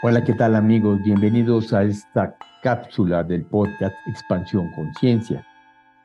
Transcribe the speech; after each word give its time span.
Hola, 0.00 0.22
¿qué 0.22 0.32
tal 0.32 0.54
amigos? 0.54 1.02
Bienvenidos 1.02 1.72
a 1.72 1.82
esta 1.82 2.36
cápsula 2.62 3.24
del 3.24 3.44
podcast 3.44 3.96
Expansión 4.06 4.70
Conciencia. 4.76 5.44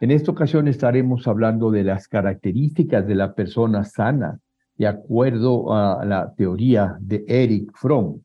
En 0.01 0.09
esta 0.09 0.31
ocasión 0.31 0.67
estaremos 0.67 1.27
hablando 1.27 1.69
de 1.69 1.83
las 1.83 2.07
características 2.07 3.05
de 3.05 3.13
la 3.13 3.35
persona 3.35 3.83
sana, 3.83 4.39
de 4.79 4.87
acuerdo 4.87 5.71
a 5.71 6.03
la 6.05 6.33
teoría 6.33 6.97
de 6.99 7.23
Eric 7.27 7.71
Fromm. 7.75 8.19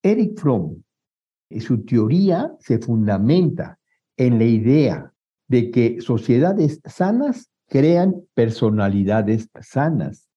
Eric 0.00 0.38
Fromm, 0.38 0.80
su 1.58 1.84
teoría 1.84 2.52
se 2.60 2.78
fundamenta 2.78 3.80
en 4.16 4.38
la 4.38 4.44
idea 4.44 5.12
de 5.48 5.72
que 5.72 6.00
sociedades 6.00 6.80
sanas 6.84 7.50
crean 7.66 8.14
personalidades 8.32 9.50
sanas 9.60 10.27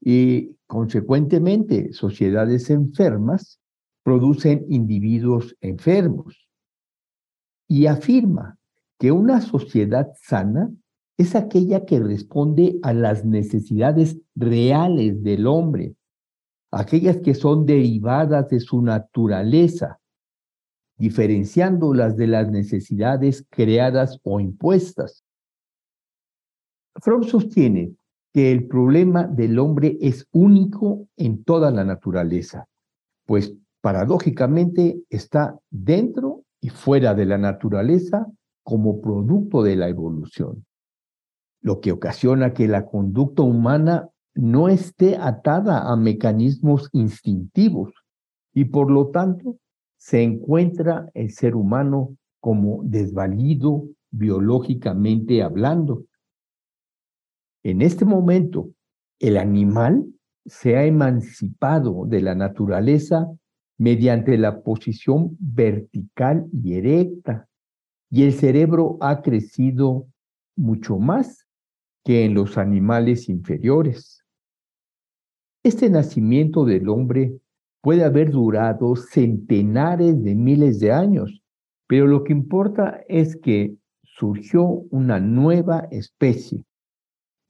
y 0.00 0.56
consecuentemente 0.66 1.92
sociedades 1.92 2.70
enfermas 2.70 3.60
producen 4.02 4.64
individuos 4.68 5.56
enfermos. 5.60 6.48
Y 7.68 7.86
afirma 7.86 8.58
que 8.98 9.12
una 9.12 9.40
sociedad 9.40 10.08
sana 10.22 10.70
es 11.16 11.34
aquella 11.34 11.84
que 11.84 12.00
responde 12.00 12.78
a 12.82 12.94
las 12.94 13.24
necesidades 13.24 14.18
reales 14.34 15.22
del 15.22 15.46
hombre, 15.46 15.94
aquellas 16.70 17.18
que 17.18 17.34
son 17.34 17.66
derivadas 17.66 18.48
de 18.48 18.60
su 18.60 18.80
naturaleza, 18.80 20.00
diferenciándolas 20.96 22.16
de 22.16 22.26
las 22.26 22.50
necesidades 22.50 23.46
creadas 23.50 24.18
o 24.22 24.40
impuestas. 24.40 25.24
Fromm 27.02 27.24
sostiene 27.24 27.94
que 28.32 28.52
el 28.52 28.66
problema 28.66 29.24
del 29.24 29.58
hombre 29.58 29.98
es 30.00 30.26
único 30.32 31.08
en 31.16 31.42
toda 31.44 31.70
la 31.70 31.84
naturaleza, 31.84 32.66
pues 33.26 33.54
paradójicamente 33.80 35.02
está 35.08 35.58
dentro 35.70 36.44
y 36.60 36.68
fuera 36.68 37.14
de 37.14 37.26
la 37.26 37.38
naturaleza 37.38 38.26
como 38.62 39.00
producto 39.00 39.62
de 39.62 39.76
la 39.76 39.88
evolución, 39.88 40.64
lo 41.62 41.80
que 41.80 41.92
ocasiona 41.92 42.52
que 42.52 42.68
la 42.68 42.86
conducta 42.86 43.42
humana 43.42 44.08
no 44.34 44.68
esté 44.68 45.16
atada 45.16 45.90
a 45.90 45.96
mecanismos 45.96 46.88
instintivos 46.92 47.92
y 48.54 48.66
por 48.66 48.90
lo 48.90 49.08
tanto 49.08 49.56
se 49.96 50.22
encuentra 50.22 51.10
el 51.14 51.30
ser 51.30 51.56
humano 51.56 52.16
como 52.40 52.82
desvalido 52.84 53.86
biológicamente 54.10 55.42
hablando 55.42 56.04
en 57.62 57.82
este 57.82 58.04
momento, 58.04 58.70
el 59.18 59.36
animal 59.36 60.06
se 60.46 60.76
ha 60.76 60.84
emancipado 60.84 62.06
de 62.06 62.22
la 62.22 62.34
naturaleza 62.34 63.26
mediante 63.78 64.38
la 64.38 64.62
posición 64.62 65.36
vertical 65.38 66.46
y 66.52 66.74
erecta, 66.74 67.48
y 68.10 68.24
el 68.24 68.32
cerebro 68.32 68.96
ha 69.00 69.22
crecido 69.22 70.06
mucho 70.56 70.98
más 70.98 71.46
que 72.04 72.24
en 72.24 72.34
los 72.34 72.58
animales 72.58 73.28
inferiores. 73.28 74.24
Este 75.62 75.90
nacimiento 75.90 76.64
del 76.64 76.88
hombre 76.88 77.38
puede 77.82 78.04
haber 78.04 78.30
durado 78.30 78.96
centenares 78.96 80.22
de 80.22 80.34
miles 80.34 80.80
de 80.80 80.92
años, 80.92 81.42
pero 81.86 82.06
lo 82.06 82.24
que 82.24 82.32
importa 82.32 83.02
es 83.08 83.36
que 83.36 83.76
surgió 84.02 84.64
una 84.64 85.20
nueva 85.20 85.86
especie 85.90 86.64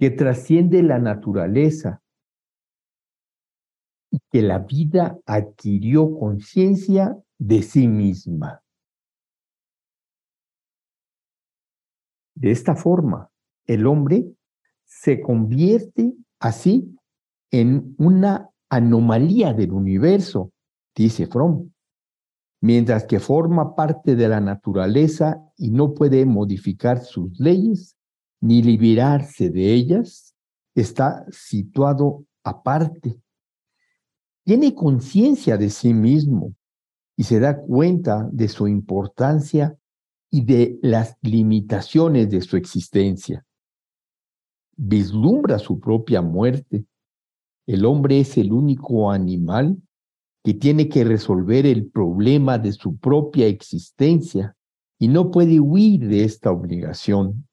que 0.00 0.10
trasciende 0.10 0.82
la 0.82 0.98
naturaleza 0.98 2.00
y 4.10 4.18
que 4.32 4.40
la 4.40 4.60
vida 4.60 5.18
adquirió 5.26 6.18
conciencia 6.18 7.18
de 7.38 7.62
sí 7.62 7.86
misma. 7.86 8.62
De 12.34 12.50
esta 12.50 12.74
forma, 12.74 13.28
el 13.66 13.86
hombre 13.86 14.24
se 14.86 15.20
convierte 15.20 16.14
así 16.38 16.96
en 17.50 17.94
una 17.98 18.48
anomalía 18.70 19.52
del 19.52 19.72
universo, 19.72 20.50
dice 20.96 21.26
Fromm, 21.26 21.70
mientras 22.62 23.04
que 23.04 23.20
forma 23.20 23.74
parte 23.76 24.16
de 24.16 24.28
la 24.28 24.40
naturaleza 24.40 25.44
y 25.58 25.70
no 25.70 25.92
puede 25.92 26.24
modificar 26.24 27.00
sus 27.00 27.38
leyes, 27.38 27.98
ni 28.40 28.62
liberarse 28.62 29.50
de 29.50 29.72
ellas, 29.72 30.34
está 30.74 31.26
situado 31.30 32.24
aparte. 32.42 33.20
Tiene 34.44 34.74
conciencia 34.74 35.56
de 35.56 35.70
sí 35.70 35.92
mismo 35.92 36.54
y 37.16 37.24
se 37.24 37.38
da 37.38 37.60
cuenta 37.60 38.28
de 38.32 38.48
su 38.48 38.66
importancia 38.66 39.76
y 40.30 40.44
de 40.44 40.78
las 40.82 41.16
limitaciones 41.22 42.30
de 42.30 42.40
su 42.40 42.56
existencia. 42.56 43.44
Vislumbra 44.76 45.58
su 45.58 45.78
propia 45.78 46.22
muerte. 46.22 46.86
El 47.66 47.84
hombre 47.84 48.20
es 48.20 48.38
el 48.38 48.52
único 48.52 49.10
animal 49.10 49.76
que 50.42 50.54
tiene 50.54 50.88
que 50.88 51.04
resolver 51.04 51.66
el 51.66 51.90
problema 51.90 52.58
de 52.58 52.72
su 52.72 52.96
propia 52.96 53.46
existencia 53.46 54.56
y 54.98 55.08
no 55.08 55.30
puede 55.30 55.60
huir 55.60 56.08
de 56.08 56.24
esta 56.24 56.50
obligación 56.50 57.46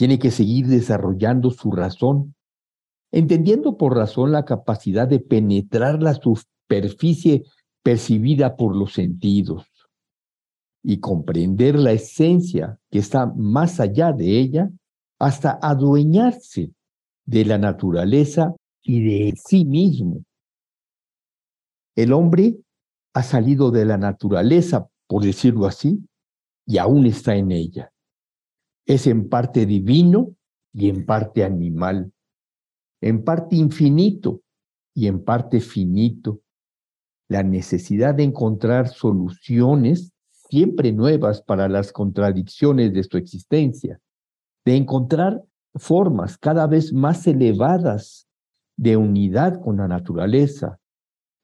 tiene 0.00 0.18
que 0.18 0.30
seguir 0.30 0.66
desarrollando 0.66 1.50
su 1.50 1.70
razón, 1.72 2.34
entendiendo 3.12 3.76
por 3.76 3.94
razón 3.94 4.32
la 4.32 4.46
capacidad 4.46 5.06
de 5.06 5.20
penetrar 5.20 6.02
la 6.02 6.14
superficie 6.14 7.42
percibida 7.82 8.56
por 8.56 8.74
los 8.74 8.94
sentidos 8.94 9.66
y 10.82 11.00
comprender 11.00 11.78
la 11.78 11.92
esencia 11.92 12.78
que 12.90 12.98
está 12.98 13.26
más 13.26 13.78
allá 13.78 14.10
de 14.12 14.40
ella 14.40 14.70
hasta 15.18 15.58
adueñarse 15.60 16.72
de 17.26 17.44
la 17.44 17.58
naturaleza 17.58 18.54
y 18.80 19.04
de 19.04 19.34
sí 19.36 19.66
mismo. 19.66 20.24
El 21.94 22.14
hombre 22.14 22.56
ha 23.12 23.22
salido 23.22 23.70
de 23.70 23.84
la 23.84 23.98
naturaleza, 23.98 24.88
por 25.06 25.24
decirlo 25.24 25.66
así, 25.66 26.02
y 26.64 26.78
aún 26.78 27.04
está 27.04 27.36
en 27.36 27.52
ella 27.52 27.92
es 28.90 29.06
en 29.06 29.28
parte 29.28 29.66
divino 29.66 30.34
y 30.72 30.88
en 30.88 31.06
parte 31.06 31.44
animal, 31.44 32.12
en 33.00 33.22
parte 33.22 33.54
infinito 33.54 34.42
y 34.96 35.06
en 35.06 35.22
parte 35.22 35.60
finito. 35.60 36.40
La 37.28 37.44
necesidad 37.44 38.16
de 38.16 38.24
encontrar 38.24 38.88
soluciones 38.88 40.12
siempre 40.32 40.90
nuevas 40.90 41.40
para 41.40 41.68
las 41.68 41.92
contradicciones 41.92 42.92
de 42.92 43.04
su 43.04 43.16
existencia, 43.16 44.00
de 44.64 44.74
encontrar 44.74 45.40
formas 45.76 46.36
cada 46.36 46.66
vez 46.66 46.92
más 46.92 47.28
elevadas 47.28 48.26
de 48.76 48.96
unidad 48.96 49.60
con 49.62 49.76
la 49.76 49.86
naturaleza, 49.86 50.80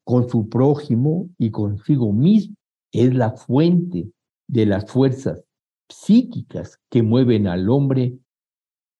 con 0.03 0.27
su 0.27 0.49
prójimo 0.49 1.29
y 1.37 1.51
consigo 1.51 2.11
mismo, 2.11 2.57
es 2.91 3.13
la 3.13 3.31
fuente 3.31 4.11
de 4.49 4.65
las 4.65 4.91
fuerzas 4.91 5.46
psíquicas 5.89 6.79
que 6.89 7.03
mueven 7.03 7.47
al 7.47 7.69
hombre 7.69 8.17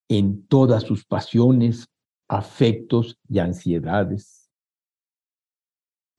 en 0.09 0.45
todas 0.47 0.83
sus 0.83 1.05
pasiones, 1.05 1.89
afectos 2.27 3.17
y 3.27 3.39
ansiedades. 3.39 4.49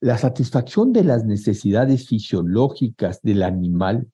La 0.01 0.17
satisfacción 0.19 0.93
de 0.93 1.05
las 1.05 1.25
necesidades 1.25 2.07
fisiológicas 2.07 3.21
del 3.23 3.43
animal 3.43 4.11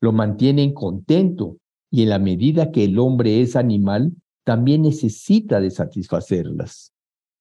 lo 0.00 0.12
mantiene 0.12 0.74
contento 0.74 1.56
y 1.90 2.02
en 2.02 2.10
la 2.10 2.18
medida 2.18 2.72
que 2.72 2.84
el 2.84 2.98
hombre 2.98 3.40
es 3.40 3.56
animal, 3.56 4.12
también 4.44 4.82
necesita 4.82 5.60
de 5.60 5.70
satisfacerlas. 5.70 6.92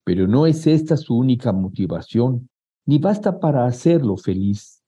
Pero 0.06 0.28
no 0.28 0.46
es 0.46 0.68
esta 0.68 0.96
su 0.96 1.18
única 1.18 1.52
motivación, 1.52 2.50
ni 2.86 3.00
basta 3.00 3.40
para 3.40 3.66
hacerlo 3.66 4.16
feliz. 4.16 4.84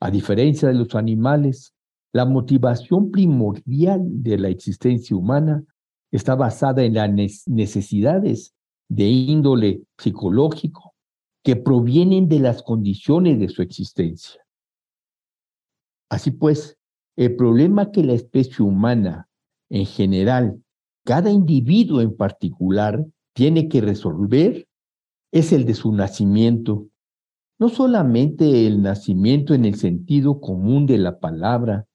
A 0.00 0.10
diferencia 0.10 0.68
de 0.68 0.74
los 0.74 0.94
animales, 0.94 1.73
la 2.14 2.24
motivación 2.24 3.10
primordial 3.10 4.00
de 4.22 4.38
la 4.38 4.48
existencia 4.48 5.16
humana 5.16 5.64
está 6.12 6.36
basada 6.36 6.84
en 6.84 6.94
las 6.94 7.48
necesidades 7.48 8.54
de 8.88 9.08
índole 9.08 9.82
psicológico 9.98 10.94
que 11.42 11.56
provienen 11.56 12.28
de 12.28 12.38
las 12.38 12.62
condiciones 12.62 13.40
de 13.40 13.48
su 13.48 13.62
existencia. 13.62 14.40
Así 16.08 16.30
pues, 16.30 16.78
el 17.16 17.34
problema 17.34 17.90
que 17.90 18.04
la 18.04 18.12
especie 18.12 18.64
humana 18.64 19.28
en 19.68 19.84
general, 19.84 20.62
cada 21.04 21.32
individuo 21.32 22.00
en 22.00 22.16
particular, 22.16 23.04
tiene 23.34 23.68
que 23.68 23.80
resolver 23.80 24.68
es 25.32 25.52
el 25.52 25.64
de 25.64 25.74
su 25.74 25.92
nacimiento. 25.92 26.86
No 27.58 27.70
solamente 27.70 28.68
el 28.68 28.82
nacimiento 28.82 29.52
en 29.52 29.64
el 29.64 29.74
sentido 29.74 30.40
común 30.40 30.86
de 30.86 30.98
la 30.98 31.18
palabra, 31.18 31.88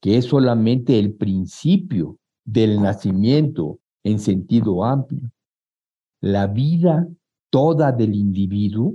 que 0.00 0.16
es 0.16 0.26
solamente 0.26 0.98
el 0.98 1.14
principio 1.14 2.18
del 2.44 2.80
nacimiento 2.80 3.80
en 4.04 4.18
sentido 4.18 4.84
amplio. 4.84 5.30
La 6.20 6.46
vida 6.46 7.08
toda 7.50 7.92
del 7.92 8.14
individuo 8.14 8.94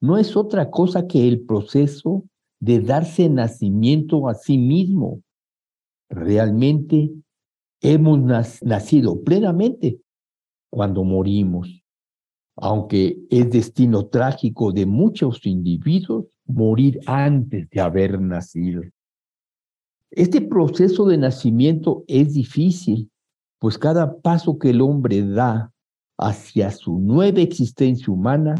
no 0.00 0.18
es 0.18 0.36
otra 0.36 0.70
cosa 0.70 1.06
que 1.06 1.28
el 1.28 1.42
proceso 1.42 2.24
de 2.60 2.80
darse 2.80 3.28
nacimiento 3.28 4.28
a 4.28 4.34
sí 4.34 4.58
mismo. 4.58 5.22
Realmente 6.08 7.10
hemos 7.80 8.20
nacido 8.62 9.22
plenamente 9.22 10.00
cuando 10.70 11.04
morimos, 11.04 11.82
aunque 12.56 13.18
es 13.30 13.50
destino 13.50 14.06
trágico 14.06 14.72
de 14.72 14.86
muchos 14.86 15.44
individuos 15.44 16.26
morir 16.46 17.00
antes 17.06 17.68
de 17.70 17.80
haber 17.80 18.20
nacido. 18.20 18.82
Este 20.14 20.42
proceso 20.42 21.06
de 21.06 21.16
nacimiento 21.16 22.04
es 22.06 22.34
difícil, 22.34 23.10
pues 23.58 23.78
cada 23.78 24.20
paso 24.20 24.58
que 24.58 24.68
el 24.68 24.82
hombre 24.82 25.26
da 25.26 25.72
hacia 26.18 26.70
su 26.70 26.98
nueva 26.98 27.40
existencia 27.40 28.12
humana 28.12 28.54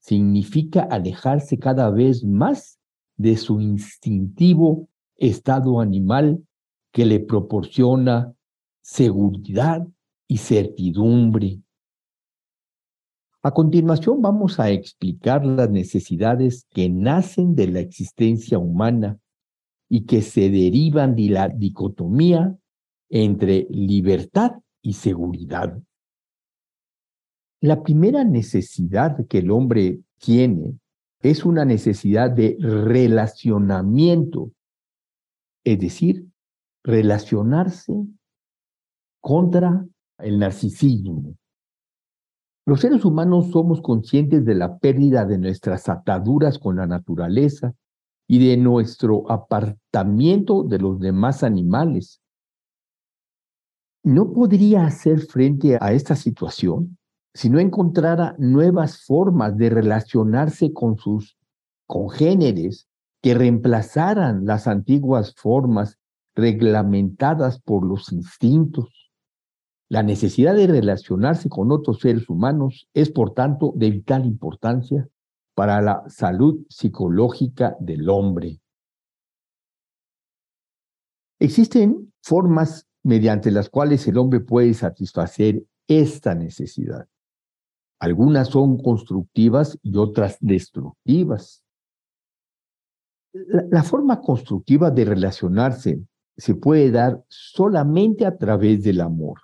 significa 0.00 0.84
alejarse 0.84 1.58
cada 1.58 1.90
vez 1.90 2.24
más 2.24 2.78
de 3.18 3.36
su 3.36 3.60
instintivo 3.60 4.88
estado 5.16 5.80
animal 5.80 6.42
que 6.92 7.04
le 7.04 7.20
proporciona 7.20 8.32
seguridad 8.80 9.86
y 10.26 10.38
certidumbre. 10.38 11.60
A 13.42 13.50
continuación 13.50 14.22
vamos 14.22 14.58
a 14.58 14.70
explicar 14.70 15.44
las 15.44 15.68
necesidades 15.68 16.66
que 16.70 16.88
nacen 16.88 17.54
de 17.54 17.68
la 17.68 17.80
existencia 17.80 18.58
humana 18.58 19.18
y 19.88 20.04
que 20.04 20.22
se 20.22 20.50
derivan 20.50 21.14
de 21.14 21.28
la 21.30 21.48
dicotomía 21.48 22.56
entre 23.08 23.66
libertad 23.70 24.52
y 24.82 24.94
seguridad. 24.94 25.78
La 27.60 27.82
primera 27.82 28.24
necesidad 28.24 29.26
que 29.26 29.38
el 29.38 29.50
hombre 29.50 30.00
tiene 30.18 30.78
es 31.20 31.44
una 31.44 31.64
necesidad 31.64 32.30
de 32.30 32.56
relacionamiento, 32.60 34.52
es 35.64 35.78
decir, 35.78 36.26
relacionarse 36.84 37.92
contra 39.20 39.86
el 40.18 40.38
narcisismo. 40.38 41.36
Los 42.66 42.80
seres 42.80 43.04
humanos 43.04 43.50
somos 43.50 43.80
conscientes 43.80 44.44
de 44.44 44.54
la 44.54 44.78
pérdida 44.78 45.24
de 45.24 45.38
nuestras 45.38 45.88
ataduras 45.88 46.58
con 46.58 46.76
la 46.76 46.86
naturaleza 46.86 47.74
y 48.28 48.46
de 48.46 48.56
nuestro 48.56 49.30
apartamiento 49.30 50.62
de 50.64 50.78
los 50.78 50.98
demás 50.98 51.42
animales. 51.42 52.20
¿No 54.02 54.32
podría 54.32 54.86
hacer 54.86 55.20
frente 55.20 55.78
a 55.80 55.92
esta 55.92 56.16
situación 56.16 56.98
si 57.34 57.50
no 57.50 57.58
encontrara 57.58 58.34
nuevas 58.38 59.04
formas 59.04 59.56
de 59.56 59.68
relacionarse 59.68 60.72
con 60.72 60.96
sus 60.96 61.36
congéneres 61.86 62.88
que 63.20 63.34
reemplazaran 63.34 64.46
las 64.46 64.66
antiguas 64.66 65.34
formas 65.34 65.98
reglamentadas 66.34 67.60
por 67.60 67.84
los 67.84 68.12
instintos. 68.12 69.10
La 69.88 70.02
necesidad 70.02 70.54
de 70.54 70.66
relacionarse 70.66 71.48
con 71.48 71.72
otros 71.72 72.00
seres 72.00 72.28
humanos 72.28 72.88
es, 72.94 73.10
por 73.10 73.34
tanto, 73.34 73.72
de 73.76 73.90
vital 73.90 74.26
importancia 74.26 75.08
para 75.56 75.80
la 75.80 76.04
salud 76.08 76.66
psicológica 76.68 77.78
del 77.80 78.10
hombre. 78.10 78.60
Existen 81.40 82.12
formas 82.22 82.86
mediante 83.02 83.50
las 83.50 83.70
cuales 83.70 84.06
el 84.06 84.18
hombre 84.18 84.40
puede 84.40 84.74
satisfacer 84.74 85.64
esta 85.88 86.34
necesidad. 86.34 87.08
Algunas 87.98 88.48
son 88.48 88.76
constructivas 88.76 89.78
y 89.82 89.96
otras 89.96 90.36
destructivas. 90.40 91.64
La, 93.32 93.82
forma 93.82 94.20
constructiva 94.20 94.90
de 94.90 95.06
relacionarse 95.06 96.02
se 96.36 96.54
puede 96.54 96.90
dar 96.90 97.24
solamente 97.28 98.26
a 98.26 98.36
través 98.36 98.82
del 98.82 99.00
amor, 99.00 99.40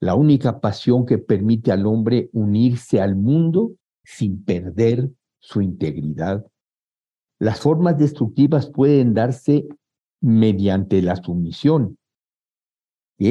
la 0.00 0.16
única 0.16 0.60
pasión 0.60 1.06
que 1.06 1.18
permite 1.18 1.70
al 1.70 1.86
hombre 1.86 2.28
unirse 2.32 3.00
al 3.00 3.14
mundo 3.14 3.76
sin 4.04 4.44
perder 4.44 5.10
su 5.38 5.60
integridad. 5.60 6.46
Las 7.38 7.60
formas 7.60 7.98
destructivas 7.98 8.70
pueden 8.70 9.14
darse 9.14 9.66
mediante 10.20 11.02
la 11.02 11.16
sumisión, 11.16 11.98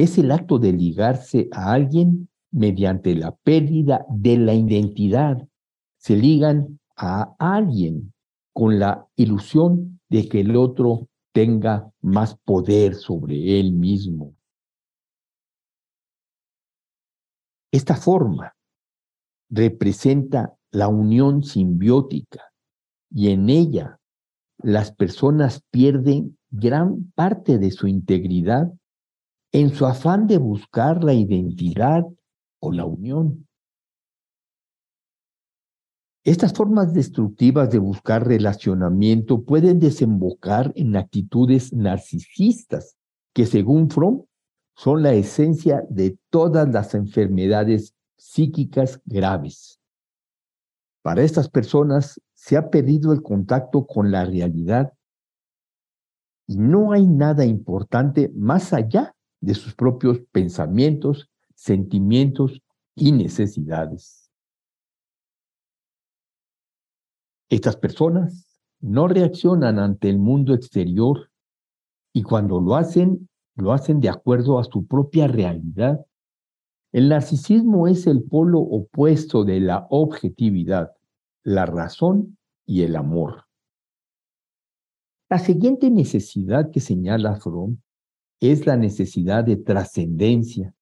es 0.00 0.18
el 0.18 0.30
acto 0.30 0.58
de 0.58 0.72
ligarse 0.72 1.48
a 1.52 1.72
alguien 1.72 2.28
mediante 2.50 3.14
la 3.14 3.34
pérdida 3.34 4.06
de 4.08 4.38
la 4.38 4.54
identidad. 4.54 5.46
Se 5.98 6.16
ligan 6.16 6.78
a 6.96 7.34
alguien 7.38 8.12
con 8.52 8.78
la 8.78 9.06
ilusión 9.16 10.00
de 10.08 10.28
que 10.28 10.40
el 10.40 10.56
otro 10.56 11.08
tenga 11.32 11.90
más 12.00 12.36
poder 12.36 12.94
sobre 12.94 13.58
él 13.58 13.72
mismo. 13.72 14.34
Esta 17.70 17.96
forma 17.96 18.54
representa 19.48 20.54
la 20.72 20.88
unión 20.88 21.44
simbiótica 21.44 22.52
y 23.10 23.28
en 23.28 23.50
ella 23.50 24.00
las 24.58 24.92
personas 24.92 25.62
pierden 25.70 26.38
gran 26.50 27.12
parte 27.14 27.58
de 27.58 27.70
su 27.70 27.86
integridad 27.86 28.72
en 29.52 29.70
su 29.74 29.84
afán 29.84 30.26
de 30.26 30.38
buscar 30.38 31.04
la 31.04 31.12
identidad 31.12 32.04
o 32.58 32.72
la 32.72 32.86
unión. 32.86 33.46
Estas 36.24 36.52
formas 36.54 36.94
destructivas 36.94 37.70
de 37.70 37.78
buscar 37.78 38.26
relacionamiento 38.26 39.42
pueden 39.42 39.78
desembocar 39.78 40.72
en 40.76 40.96
actitudes 40.96 41.72
narcisistas 41.72 42.96
que 43.34 43.44
según 43.44 43.90
Fromm 43.90 44.24
son 44.76 45.02
la 45.02 45.12
esencia 45.12 45.84
de 45.90 46.16
todas 46.30 46.68
las 46.68 46.94
enfermedades 46.94 47.94
psíquicas 48.16 49.02
graves. 49.04 49.81
Para 51.02 51.22
estas 51.22 51.48
personas 51.48 52.20
se 52.32 52.56
ha 52.56 52.70
perdido 52.70 53.12
el 53.12 53.22
contacto 53.22 53.86
con 53.86 54.10
la 54.10 54.24
realidad 54.24 54.92
y 56.46 56.56
no 56.56 56.92
hay 56.92 57.06
nada 57.06 57.44
importante 57.44 58.30
más 58.34 58.72
allá 58.72 59.14
de 59.40 59.54
sus 59.54 59.74
propios 59.74 60.20
pensamientos 60.30 61.28
sentimientos 61.62 62.60
y 62.96 63.12
necesidades. 63.12 64.28
Estas 67.48 67.76
personas 67.76 68.60
no 68.80 69.06
reaccionan 69.06 69.78
ante 69.78 70.08
el 70.08 70.18
mundo 70.18 70.54
exterior 70.54 71.30
y 72.12 72.24
cuando 72.24 72.60
lo 72.60 72.74
hacen, 72.74 73.28
lo 73.54 73.72
hacen 73.72 74.00
de 74.00 74.08
acuerdo 74.08 74.58
a 74.58 74.64
su 74.64 74.86
propia 74.86 75.28
realidad. 75.28 76.04
El 76.92 77.08
narcisismo 77.08 77.88
es 77.88 78.06
el 78.06 78.22
polo 78.22 78.60
opuesto 78.60 79.44
de 79.44 79.60
la 79.60 79.86
objetividad, 79.90 80.92
la 81.42 81.66
razón 81.66 82.36
y 82.66 82.82
el 82.82 82.96
amor. 82.96 83.46
La 85.30 85.38
siguiente 85.38 85.90
necesidad 85.90 86.70
que 86.70 86.80
señala 86.80 87.36
Fromm 87.36 87.78
es 88.40 88.66
la 88.66 88.76
necesidad 88.76 89.44
de 89.44 89.56
trascendencia, 89.56 90.74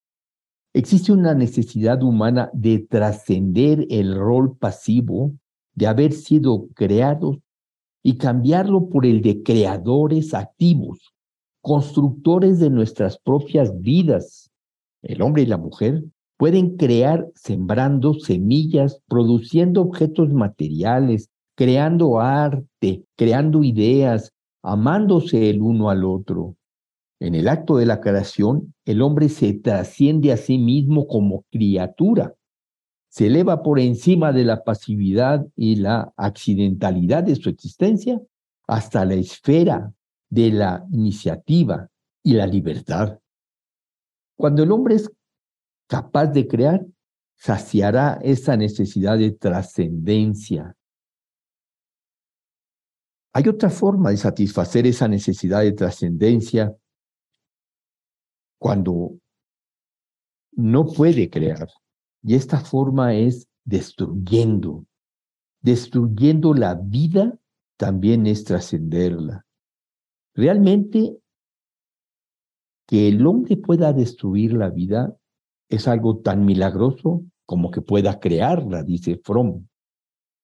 Existe 0.72 1.10
una 1.12 1.34
necesidad 1.34 2.00
humana 2.00 2.48
de 2.52 2.78
trascender 2.78 3.86
el 3.90 4.14
rol 4.14 4.56
pasivo 4.56 5.34
de 5.74 5.88
haber 5.88 6.12
sido 6.12 6.68
creados 6.74 7.38
y 8.04 8.18
cambiarlo 8.18 8.88
por 8.88 9.04
el 9.04 9.20
de 9.20 9.42
creadores 9.42 10.32
activos, 10.32 11.12
constructores 11.60 12.60
de 12.60 12.70
nuestras 12.70 13.18
propias 13.18 13.80
vidas. 13.80 14.49
El 15.02 15.22
hombre 15.22 15.42
y 15.42 15.46
la 15.46 15.56
mujer 15.56 16.04
pueden 16.36 16.76
crear 16.76 17.28
sembrando 17.34 18.14
semillas, 18.14 19.02
produciendo 19.08 19.82
objetos 19.82 20.32
materiales, 20.32 21.30
creando 21.54 22.20
arte, 22.20 23.04
creando 23.16 23.62
ideas, 23.62 24.32
amándose 24.62 25.50
el 25.50 25.60
uno 25.60 25.90
al 25.90 26.04
otro. 26.04 26.56
En 27.20 27.34
el 27.34 27.48
acto 27.48 27.76
de 27.76 27.84
la 27.84 28.00
creación, 28.00 28.74
el 28.86 29.02
hombre 29.02 29.28
se 29.28 29.52
trasciende 29.52 30.32
a 30.32 30.38
sí 30.38 30.56
mismo 30.56 31.06
como 31.06 31.44
criatura, 31.50 32.34
se 33.10 33.26
eleva 33.26 33.62
por 33.62 33.78
encima 33.78 34.32
de 34.32 34.44
la 34.44 34.64
pasividad 34.64 35.46
y 35.56 35.76
la 35.76 36.12
accidentalidad 36.16 37.24
de 37.24 37.36
su 37.36 37.50
existencia 37.50 38.20
hasta 38.66 39.04
la 39.04 39.14
esfera 39.14 39.92
de 40.30 40.52
la 40.52 40.86
iniciativa 40.92 41.88
y 42.22 42.34
la 42.34 42.46
libertad. 42.46 43.19
Cuando 44.40 44.62
el 44.62 44.72
hombre 44.72 44.94
es 44.94 45.12
capaz 45.86 46.28
de 46.28 46.48
crear, 46.48 46.86
saciará 47.36 48.18
esa 48.22 48.56
necesidad 48.56 49.18
de 49.18 49.32
trascendencia. 49.32 50.74
Hay 53.34 53.48
otra 53.48 53.68
forma 53.68 54.08
de 54.08 54.16
satisfacer 54.16 54.86
esa 54.86 55.08
necesidad 55.08 55.60
de 55.60 55.72
trascendencia 55.72 56.74
cuando 58.58 59.18
no 60.52 60.86
puede 60.86 61.28
crear. 61.28 61.68
Y 62.22 62.34
esta 62.34 62.60
forma 62.60 63.14
es 63.14 63.46
destruyendo. 63.64 64.86
destruyendo 65.60 66.54
la 66.54 66.76
vida 66.76 67.38
también 67.76 68.26
es 68.26 68.44
trascenderla. 68.44 69.44
Realmente, 70.34 71.20
que 72.90 73.06
el 73.06 73.24
hombre 73.24 73.56
pueda 73.56 73.92
destruir 73.92 74.52
la 74.52 74.68
vida 74.68 75.16
es 75.68 75.86
algo 75.86 76.18
tan 76.18 76.44
milagroso 76.44 77.22
como 77.46 77.70
que 77.70 77.82
pueda 77.82 78.18
crearla, 78.18 78.82
dice 78.82 79.20
Fromm, 79.22 79.68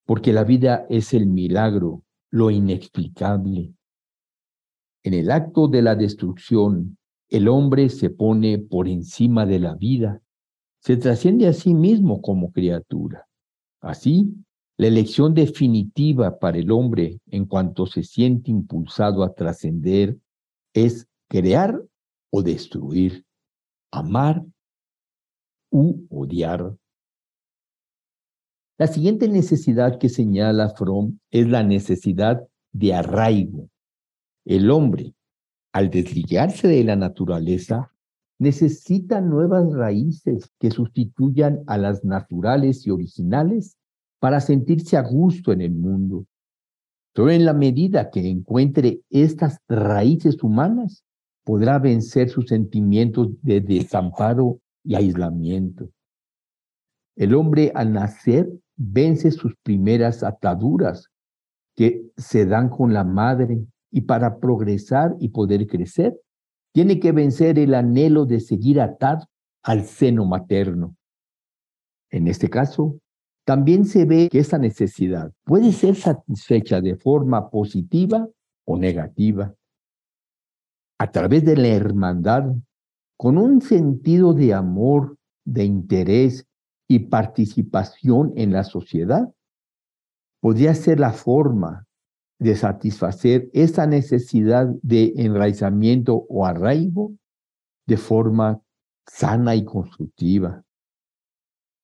porque 0.05 0.33
la 0.33 0.45
vida 0.45 0.87
es 0.89 1.13
el 1.13 1.27
milagro, 1.27 2.05
lo 2.31 2.53
inexplicable. 2.53 3.75
En 5.03 5.15
el 5.15 5.33
acto 5.33 5.67
de 5.67 5.83
la 5.83 5.97
destrucción, 5.97 6.99
el 7.29 7.49
hombre 7.49 7.89
se 7.89 8.11
pone 8.11 8.59
por 8.61 8.87
encima 8.87 9.45
de 9.45 9.59
la 9.59 9.75
vida, 9.75 10.23
se 10.79 10.97
trasciende 10.97 11.49
a 11.49 11.53
sí 11.53 11.75
mismo 11.75 12.23
como 12.23 12.53
criatura. 12.53 13.27
Así, 13.81 14.33
la 14.77 14.87
elección 14.87 15.35
definitiva 15.35 16.39
para 16.39 16.59
el 16.59 16.71
hombre 16.71 17.19
en 17.27 17.47
cuanto 17.47 17.87
se 17.87 18.05
siente 18.05 18.53
impulsado 18.53 19.25
a 19.25 19.35
trascender 19.35 20.17
es 20.73 21.09
crear 21.29 21.83
o 22.37 22.43
destruir, 22.43 23.25
amar 23.91 24.45
u 25.71 26.07
odiar. 26.11 26.77
La 28.79 28.89
siguiente 28.89 29.27
necesidad 29.27 29.99
que 29.99 30.11
señala 30.11 30.69
Fromm 30.69 31.19
es 31.31 31.49
la 31.49 31.63
necesidad 31.63 32.47
de 32.73 32.93
arraigo. 32.93 33.71
El 34.45 34.71
hombre, 34.71 35.15
al 35.73 35.89
desligarse 35.89 36.69
de 36.69 36.85
la 36.85 36.95
naturaleza, 36.95 37.91
necesita 38.39 39.23
nuevas 39.23 39.73
raíces 39.73 40.51
que 40.61 40.71
sustituyan 40.71 41.63
a 41.67 41.79
las 41.79 42.05
naturales 42.05 42.87
y 42.87 42.91
originales 42.91 43.79
para 44.19 44.41
sentirse 44.41 44.99
a 44.99 45.03
gusto 45.03 45.53
en 45.53 45.63
el 45.63 45.73
mundo. 45.73 46.27
Pero 47.15 47.31
en 47.31 47.47
la 47.47 47.55
medida 47.55 48.11
que 48.11 48.29
encuentre 48.29 49.01
estas 49.09 49.59
raíces 49.69 50.43
humanas, 50.43 51.06
podrá 51.47 51.79
vencer 51.79 52.29
sus 52.29 52.47
sentimientos 52.47 53.29
de 53.41 53.61
desamparo 53.61 54.59
y 54.83 54.97
aislamiento. 54.97 55.89
El 57.15 57.37
hombre 57.37 57.71
al 57.77 57.93
nacer 57.93 58.51
vence 58.77 59.31
sus 59.31 59.55
primeras 59.63 60.25
ataduras 60.25 61.07
que 61.77 62.03
se 62.17 62.47
dan 62.47 62.69
con 62.69 62.93
la 62.93 63.05
madre 63.05 63.65
y 63.93 64.01
para 64.01 64.41
progresar 64.41 65.15
y 65.21 65.29
poder 65.29 65.69
crecer, 65.69 66.19
tiene 66.75 66.99
que 66.99 67.13
vencer 67.13 67.61
el 67.61 67.75
anhelo 67.75 68.27
de 68.27 68.41
seguir 68.41 68.81
atado 68.81 69.27
al 69.63 69.85
seno 69.85 70.25
materno. 70.25 70.97
En 72.11 72.27
este 72.27 72.51
caso, 72.51 72.99
también 73.45 73.85
se 73.85 74.05
ve 74.05 74.29
que 74.29 74.41
esa 74.41 74.59
necesidad 74.59 75.31
puede 75.45 75.71
ser 75.71 75.95
satisfecha 75.95 76.81
de 76.81 76.97
forma 76.97 77.51
positiva 77.51 78.29
o 78.65 78.77
negativa. 78.77 79.55
A 80.99 81.11
través 81.11 81.45
de 81.45 81.57
la 81.57 81.69
hermandad, 81.69 82.55
con 83.19 83.37
un 83.37 83.61
sentido 83.61 84.33
de 84.33 84.55
amor, 84.55 85.19
de 85.45 85.65
interés 85.65 86.47
y 86.89 87.01
participación 87.01 88.33
en 88.37 88.53
la 88.53 88.65
sociedad, 88.65 89.31
podría 90.41 90.75
ser 90.75 91.01
la 91.01 91.13
forma 91.13 91.87
de 92.39 92.57
satisfacer 92.57 93.51
esa 93.53 93.87
necesidad 93.87 94.69
de 94.83 95.13
enraizamiento 95.17 96.25
o 96.29 96.47
arraigo 96.47 97.13
de 97.87 97.97
forma 97.99 98.61
sana 99.07 99.55
y 99.55 99.65
constructiva. 99.65 100.65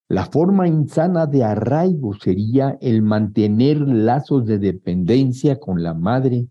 La 0.09 0.27
forma 0.27 0.69
insana 0.69 1.27
de 1.27 1.45
arraigo 1.45 2.15
sería 2.15 2.79
el 2.81 3.03
mantener 3.03 3.79
lazos 3.79 4.47
de 4.47 4.59
dependencia 4.59 5.59
con 5.59 5.83
la 5.83 5.95
madre, 5.95 6.49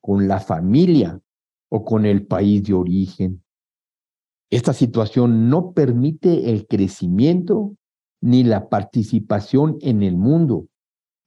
con 0.00 0.26
la 0.26 0.40
familia 0.40 1.20
o 1.68 1.84
con 1.84 2.06
el 2.06 2.26
país 2.26 2.64
de 2.64 2.74
origen. 2.74 3.42
Esta 4.50 4.72
situación 4.72 5.50
no 5.50 5.72
permite 5.72 6.50
el 6.50 6.66
crecimiento 6.66 7.76
ni 8.20 8.42
la 8.44 8.68
participación 8.68 9.76
en 9.80 10.02
el 10.02 10.16
mundo, 10.16 10.66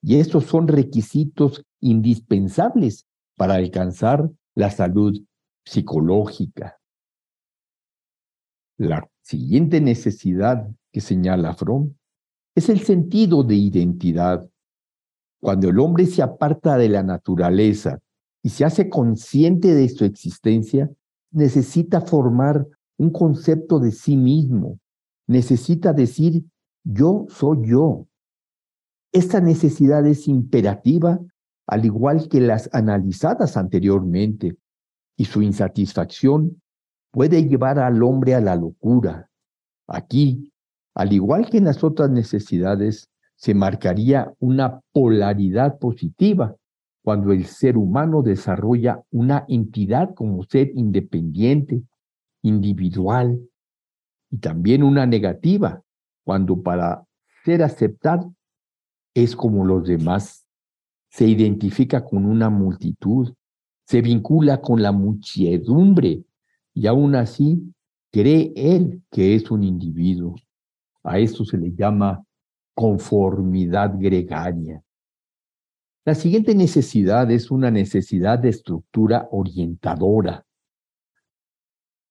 y 0.02 0.16
estos 0.16 0.46
son 0.46 0.68
requisitos 0.68 1.64
indispensables 1.80 3.06
para 3.38 3.56
alcanzar 3.56 4.30
la 4.56 4.72
salud 4.72 5.22
psicológica. 5.64 6.80
La 8.78 9.08
siguiente 9.22 9.80
necesidad 9.80 10.68
que 10.92 11.02
señala 11.02 11.54
Fromm 11.54 11.94
es 12.56 12.70
el 12.70 12.82
sentido 12.82 13.44
de 13.44 13.56
identidad. 13.56 14.50
Cuando 15.40 15.70
el 15.70 15.80
hombre 15.80 16.08
se 16.08 16.22
aparta 16.22 16.78
de 16.78 16.90
la 16.90 17.04
naturaleza 17.04 18.00
y 18.44 18.50
se 18.50 18.66
hace 18.66 18.90
consciente 18.90 19.74
de 19.74 19.88
su 19.90 20.06
existencia, 20.06 20.90
necesita 21.32 22.02
formar 22.02 22.68
un 22.98 23.12
concepto 23.12 23.80
de 23.80 23.92
sí 23.92 24.18
mismo, 24.18 24.80
necesita 25.28 25.94
decir 25.94 26.44
yo 26.84 27.26
soy 27.30 27.70
yo. 27.70 28.08
Esta 29.12 29.42
necesidad 29.42 30.06
es 30.06 30.28
imperativa, 30.28 31.20
al 31.68 31.86
igual 31.86 32.28
que 32.30 32.42
las 32.42 32.70
analizadas 32.74 33.58
anteriormente, 33.58 34.58
y 35.18 35.26
su 35.26 35.42
insatisfacción 35.42 36.62
puede 37.12 37.48
llevar 37.48 37.78
al 37.78 38.02
hombre 38.02 38.34
a 38.34 38.42
la 38.42 38.56
locura. 38.56 39.30
Aquí, 39.88 40.52
al 40.96 41.14
igual 41.14 41.50
que 41.50 41.58
en 41.58 41.66
las 41.66 41.84
otras 41.84 42.10
necesidades, 42.10 43.10
se 43.36 43.54
marcaría 43.54 44.34
una 44.40 44.82
polaridad 44.92 45.80
positiva 45.80 46.56
cuando 47.04 47.32
el 47.32 47.46
ser 47.46 47.78
humano 47.78 48.22
desarrolla 48.22 49.04
una 49.12 49.46
entidad 49.48 50.14
como 50.14 50.44
ser 50.44 50.72
independiente, 50.76 51.82
individual, 52.44 53.40
y 54.30 54.38
también 54.38 54.84
una 54.84 55.06
negativa 55.06 55.82
cuando 56.24 56.62
para 56.62 57.06
ser 57.44 57.64
aceptado 57.64 58.34
es 59.14 59.36
como 59.36 59.66
los 59.66 59.88
demás, 59.88 60.46
se 61.10 61.28
identifica 61.28 62.06
con 62.06 62.26
una 62.26 62.50
multitud, 62.50 63.34
se 63.86 64.02
vincula 64.02 64.62
con 64.62 64.82
la 64.82 64.94
muchedumbre 64.94 66.24
y 66.74 66.88
aún 66.88 67.16
así 67.16 67.74
cree 68.12 68.54
él 68.56 69.04
que 69.12 69.36
es 69.36 69.52
un 69.52 69.64
individuo. 69.64 70.36
A 71.04 71.20
esto 71.20 71.44
se 71.44 71.58
le 71.58 71.74
llama 71.74 72.24
conformidad 72.74 73.94
gregaria. 73.98 74.82
La 76.04 76.16
siguiente 76.16 76.56
necesidad 76.56 77.30
es 77.30 77.52
una 77.52 77.70
necesidad 77.70 78.40
de 78.40 78.50
estructura 78.50 79.28
orientadora, 79.32 80.48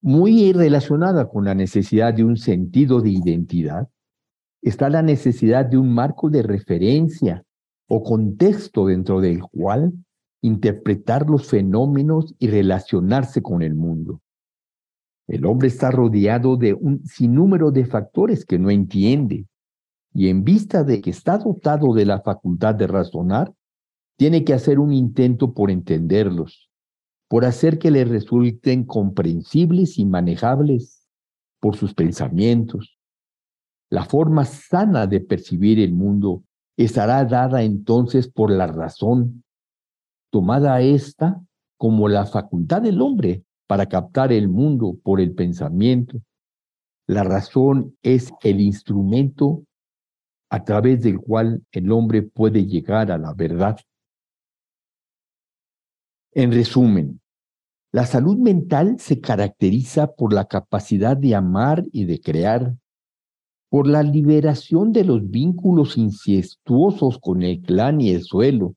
muy 0.01 0.53
relacionada 0.53 1.29
con 1.29 1.45
la 1.45 1.57
necesidad 1.57 2.15
de 2.15 2.23
un 2.23 2.37
sentido 2.37 3.01
de 3.01 3.11
identidad. 3.11 3.89
Está 4.63 4.91
la 4.91 5.03
necesidad 5.03 5.67
de 5.67 5.77
un 5.77 5.93
marco 5.93 6.31
de 6.31 6.45
referencia 6.45 7.43
o 7.89 8.05
contexto 8.05 8.87
dentro 8.87 9.21
del 9.21 9.43
cual 9.43 9.93
interpretar 10.41 11.29
los 11.29 11.49
fenómenos 11.49 12.37
y 12.39 12.47
relacionarse 12.47 13.43
con 13.43 13.61
el 13.61 13.75
mundo. 13.75 14.21
El 15.27 15.45
hombre 15.47 15.67
está 15.67 15.91
rodeado 15.91 16.57
de 16.57 16.75
un 16.75 17.05
sinnúmero 17.05 17.73
de 17.73 17.87
factores 17.87 18.45
que 18.45 18.59
no 18.59 18.71
entiende 18.71 19.47
y 20.15 20.29
en 20.29 20.45
vista 20.45 20.85
de 20.85 21.01
que 21.01 21.11
está 21.11 21.39
dotado 21.39 21.93
de 21.93 22.07
la 22.07 22.21
facultad 22.21 22.77
de 22.77 22.87
razonar, 22.87 23.53
tiene 24.21 24.45
que 24.45 24.53
hacer 24.53 24.79
un 24.79 24.93
intento 24.93 25.55
por 25.55 25.71
entenderlos, 25.71 26.71
por 27.27 27.47
hacer 27.47 27.79
que 27.79 27.91
le 27.91 28.05
resulten 28.05 28.85
comprensibles 28.85 29.99
y 29.99 30.05
manejables 30.05 31.09
por 31.59 31.75
sus 31.75 31.95
pensamientos. 31.95 32.99
La 33.89 34.05
forma 34.05 34.45
sana 34.45 35.07
de 35.07 35.21
percibir 35.21 35.81
el 35.81 35.95
mundo 35.95 36.45
estará 36.77 37.25
dada 37.25 37.63
entonces 37.63 38.29
por 38.29 38.51
la 38.51 38.67
razón, 38.67 39.43
tomada 40.31 40.83
esta 40.83 41.41
como 41.79 42.07
la 42.07 42.27
facultad 42.27 42.83
del 42.83 43.01
hombre 43.01 43.43
para 43.67 43.87
captar 43.87 44.35
el 44.35 44.51
mundo 44.51 44.99
por 45.03 45.23
el 45.23 45.33
pensamiento. 45.33 46.21
La 47.07 47.25
razón 47.25 47.97
es 48.03 48.31
el 48.43 48.61
instrumento 48.61 49.65
a 50.51 50.63
través 50.63 51.01
del 51.01 51.19
cual 51.21 51.65
el 51.73 51.91
hombre 51.91 52.21
puede 52.21 52.67
llegar 52.67 53.11
a 53.11 53.17
la 53.17 53.33
verdad. 53.33 53.79
En 56.33 56.53
resumen, 56.53 57.21
la 57.93 58.07
salud 58.07 58.37
mental 58.37 59.01
se 59.01 59.21
caracteriza 59.21 60.13
por 60.13 60.33
la 60.33 60.45
capacidad 60.45 61.17
de 61.17 61.35
amar 61.35 61.85
y 61.91 62.05
de 62.05 62.21
crear, 62.21 62.77
por 63.69 63.89
la 63.89 64.05
liberación 64.05 64.93
de 64.93 65.05
los 65.05 65.29
vínculos 65.29 65.97
incestuosos 65.97 67.19
con 67.19 67.43
el 67.43 67.61
clan 67.63 68.01
y 68.01 68.11
el 68.11 68.23
suelo, 68.23 68.77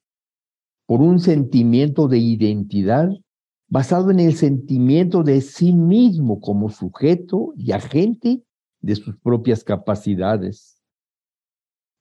por 0.88 1.02
un 1.02 1.20
sentimiento 1.20 2.08
de 2.08 2.18
identidad 2.18 3.10
basado 3.68 4.10
en 4.10 4.20
el 4.20 4.34
sentimiento 4.34 5.24
de 5.24 5.42
sí 5.42 5.74
mismo 5.74 6.40
como 6.40 6.70
sujeto 6.70 7.54
y 7.56 7.72
agente 7.72 8.44
de 8.82 8.96
sus 8.96 9.18
propias 9.18 9.64
capacidades. 9.64 10.80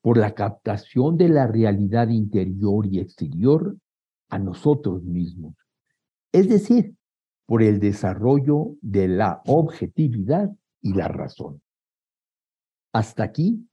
por 0.05 0.19
la 0.19 0.35
captación 0.35 1.17
de 1.17 1.29
la 1.29 1.47
realidad 1.47 2.09
interior 2.09 2.89
y 2.91 2.99
exterior 2.99 3.77
a 4.33 4.39
nosotros 4.39 5.05
mismos. 5.05 5.55
Es 6.33 6.49
decir, 6.49 6.97
por 7.45 7.63
el 7.63 7.81
desarrollo 7.81 8.77
de 8.81 9.07
la 9.07 9.43
objetividad 9.45 10.51
y 10.81 10.95
la 10.95 11.07
razón. 11.07 11.61
Hasta 12.95 13.25
aquí, 13.25 13.69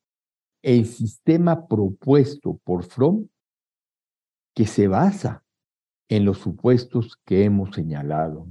el 0.62 0.86
sistema 0.86 1.66
propuesto 1.66 2.60
por 2.66 2.84
Fromm, 2.84 3.30
que 4.54 4.66
se 4.66 4.90
basa 4.90 5.46
en 6.10 6.26
los 6.26 6.40
supuestos 6.40 7.16
que 7.24 7.46
hemos 7.46 7.74
señalado. 7.74 8.46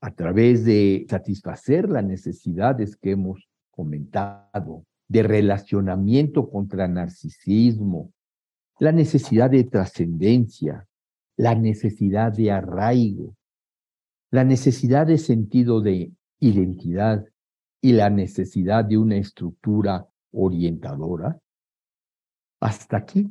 A 0.00 0.10
través 0.16 0.64
de 0.64 1.06
satisfacer 1.08 1.88
las 1.88 2.02
necesidades 2.02 2.96
que 2.96 3.12
hemos 3.12 3.48
comentado, 3.70 4.84
de 5.06 5.22
relacionamiento 5.22 6.50
contra 6.50 6.88
narcisismo, 6.88 8.12
la 8.80 8.92
necesidad 8.92 9.50
de 9.50 9.64
trascendencia, 9.64 10.88
la 11.36 11.54
necesidad 11.54 12.32
de 12.32 12.50
arraigo, 12.50 13.36
la 14.30 14.42
necesidad 14.42 15.06
de 15.06 15.18
sentido 15.18 15.82
de 15.82 16.12
identidad 16.40 17.26
y 17.82 17.92
la 17.92 18.08
necesidad 18.08 18.86
de 18.86 18.96
una 18.96 19.16
estructura 19.16 20.08
orientadora. 20.32 21.38
Hasta 22.60 22.96
aquí, 22.96 23.30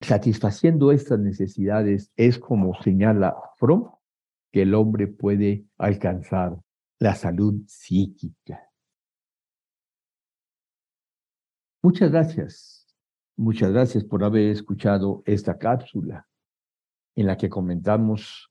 satisfaciendo 0.00 0.92
estas 0.92 1.18
necesidades 1.18 2.12
es 2.16 2.38
como 2.38 2.80
señala 2.80 3.36
Fromm 3.56 3.90
que 4.52 4.62
el 4.62 4.74
hombre 4.74 5.08
puede 5.08 5.66
alcanzar 5.76 6.56
la 7.00 7.16
salud 7.16 7.62
psíquica. 7.66 8.70
Muchas 11.82 12.12
gracias. 12.12 12.77
Muchas 13.38 13.70
gracias 13.70 14.02
por 14.02 14.24
haber 14.24 14.50
escuchado 14.50 15.22
esta 15.24 15.58
cápsula 15.58 16.26
en 17.14 17.28
la 17.28 17.36
que 17.36 17.48
comentamos 17.48 18.50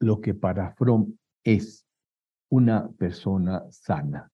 lo 0.00 0.22
que 0.22 0.32
para 0.32 0.74
Fromm 0.74 1.18
es 1.44 1.86
una 2.50 2.88
persona 2.92 3.70
sana, 3.70 4.32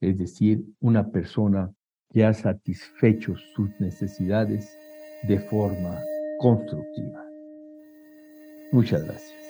es 0.00 0.16
decir, 0.18 0.64
una 0.78 1.10
persona 1.10 1.74
que 2.10 2.24
ha 2.24 2.32
satisfecho 2.32 3.34
sus 3.56 3.70
necesidades 3.80 4.72
de 5.24 5.40
forma 5.40 5.98
constructiva. 6.38 7.26
Muchas 8.70 9.02
gracias. 9.02 9.41